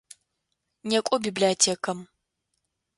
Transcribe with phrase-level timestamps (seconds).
[0.89, 1.99] Некӏо библиотекэм!